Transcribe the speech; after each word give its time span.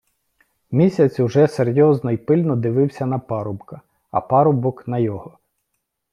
Місяць 0.71 1.19
уже 1.19 1.47
серйозно 1.47 2.11
й 2.11 2.17
пильно 2.17 2.55
дивився 2.55 3.05
на 3.05 3.19
парубка, 3.19 3.81
а 4.11 4.21
парубок 4.21 4.87
на 4.87 4.97
його. 4.99 5.37